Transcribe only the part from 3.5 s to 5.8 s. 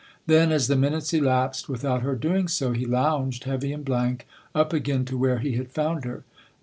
and blank, up again to where he had